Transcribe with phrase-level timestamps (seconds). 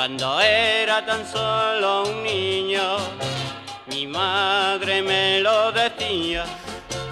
[0.00, 2.96] Cuando era tan solo un niño,
[3.88, 6.46] mi madre me lo decía.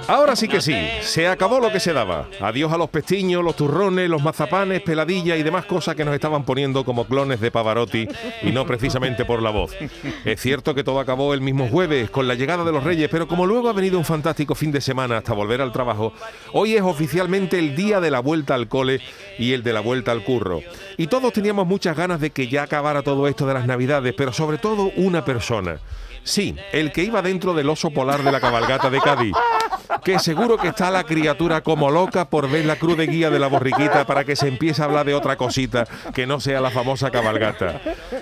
[0.09, 2.29] Ahora sí que sí, se acabó lo que se daba.
[2.41, 6.45] Adiós a los pestiños, los turrones, los mazapanes, peladillas y demás cosas que nos estaban
[6.45, 8.09] poniendo como clones de Pavarotti
[8.43, 9.77] y no precisamente por la voz.
[10.25, 13.29] Es cierto que todo acabó el mismo jueves con la llegada de los Reyes, pero
[13.29, 16.15] como luego ha venido un fantástico fin de semana hasta volver al trabajo,
[16.55, 19.03] hoy es oficialmente el día de la vuelta al cole
[19.39, 20.63] y el de la vuelta al curro.
[20.97, 24.33] Y todos teníamos muchas ganas de que ya acabara todo esto de las Navidades, pero
[24.33, 25.81] sobre todo una persona.
[26.25, 29.35] Sí, el que iba dentro del oso polar de la cabalgata de Cádiz
[30.03, 33.39] que seguro que está la criatura como loca por ver la cruz de guía de
[33.39, 36.71] la borriquita para que se empiece a hablar de otra cosita que no sea la
[36.71, 37.81] famosa cabalgata.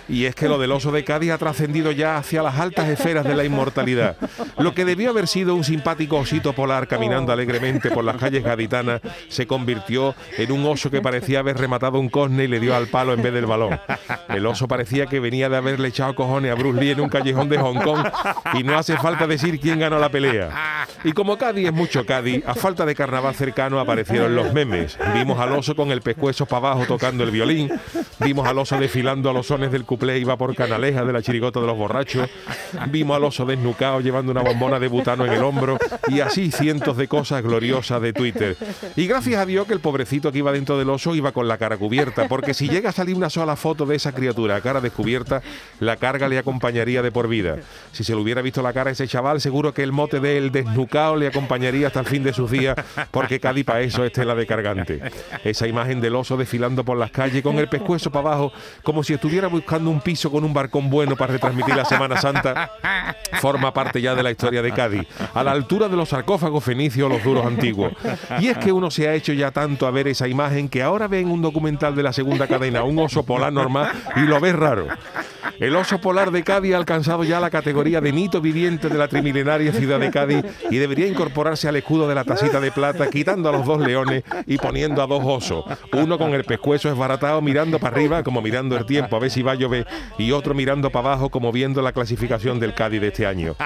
[0.09, 3.25] Y es que lo del oso de Cádiz ha trascendido ya hacia las altas esferas
[3.25, 4.17] de la inmortalidad.
[4.59, 9.01] Lo que debió haber sido un simpático osito polar caminando alegremente por las calles gaditanas
[9.29, 12.89] se convirtió en un oso que parecía haber rematado un cosne y le dio al
[12.89, 13.79] palo en vez del balón.
[14.29, 17.49] El oso parecía que venía de haberle echado cojones a Bruce Lee en un callejón
[17.49, 18.07] de Hong Kong
[18.55, 20.87] y no hace falta decir quién ganó la pelea.
[21.05, 24.99] Y como Cádiz es mucho Cádiz, a falta de carnaval cercano aparecieron los memes.
[25.15, 27.71] Vimos al oso con el pescuezo para abajo tocando el violín,
[28.21, 31.61] vimos al oso desfilando a los sones del cuplé iba por Canaleja de la chirigota
[31.61, 32.29] de los borrachos,
[32.89, 36.97] vimos al oso desnucado llevando una bombona de butano en el hombro y así cientos
[36.97, 38.57] de cosas gloriosas de Twitter.
[38.97, 41.59] Y gracias a Dios que el pobrecito que iba dentro del oso iba con la
[41.59, 44.81] cara cubierta, porque si llega a salir una sola foto de esa criatura a cara
[44.81, 45.43] descubierta,
[45.81, 47.57] la carga le acompañaría de por vida.
[47.93, 50.53] Si se le hubiera visto la cara a ese chaval, seguro que el mote del
[50.53, 51.56] desnucado le acompañaría
[51.87, 52.77] hasta el fin de sus días,
[53.11, 55.01] porque Cádiz para eso es tela de cargante.
[55.45, 59.15] Esa imagen del oso desfilando por las calles con el pescuezo para abajo, como si
[59.15, 62.71] estuviera buscando un piso con un barcón bueno para retransmitir la Semana Santa,
[63.41, 67.07] forma parte ya de la historia de Cádiz, a la altura de los sarcófagos fenicios
[67.07, 67.93] o los duros antiguos.
[68.41, 71.09] Y es que uno se ha hecho ya tanto a ver esa imagen que ahora
[71.09, 74.55] ve en un documental de la segunda cadena un oso polar normal y lo ves
[74.55, 74.87] raro.
[75.59, 79.09] El oso polar de Cádiz ha alcanzado ya la categoría de mito viviente de la
[79.09, 83.49] trimilenaria ciudad de Cádiz y debería incorporarse al escudo de la tacita de plata, quitando
[83.49, 85.65] a los dos leones y poniendo a dos osos.
[85.93, 89.43] Uno con el pescuezo esbaratado mirando para arriba, como mirando el tiempo a ver si
[89.43, 89.87] va a llover,
[90.19, 93.57] y otro mirando para abajo, como viendo la clasificación del Cádiz de este año.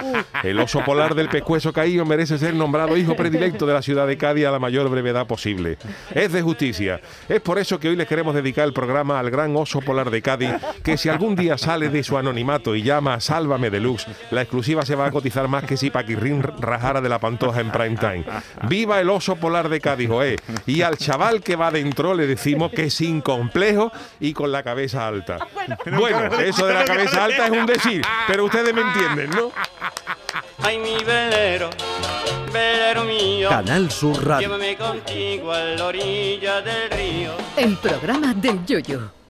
[0.45, 4.17] El oso polar del pescuezo caído merece ser nombrado hijo predilecto de la ciudad de
[4.17, 5.79] Cádiz a la mayor brevedad posible.
[6.15, 7.01] Es de justicia.
[7.29, 10.23] Es por eso que hoy les queremos dedicar el programa al gran oso polar de
[10.23, 10.51] Cádiz,
[10.85, 14.95] que si algún día sale de su anonimato y llama Sálvame Deluxe, la exclusiva se
[14.95, 18.25] va a cotizar más que si Paquirrín rajara de la pantoja en prime time.
[18.69, 20.37] ¡Viva el oso polar de Cádiz, eh!
[20.67, 25.07] Y al chaval que va dentro le decimos que sin complejo y con la cabeza
[25.07, 25.39] alta.
[25.97, 29.53] Bueno, eso de la cabeza alta es un decir, pero ustedes me entienden, ¿no?
[30.63, 31.71] Ay, mi velero,
[32.53, 33.49] velero mío.
[33.49, 34.49] Canal Sur Radio.
[34.49, 37.33] Llévame contigo a la orilla del río.
[37.57, 39.20] El programa del yoyo.